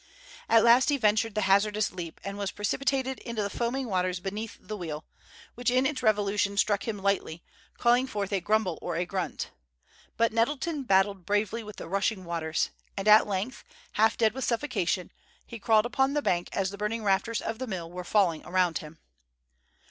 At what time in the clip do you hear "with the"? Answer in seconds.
11.63-11.87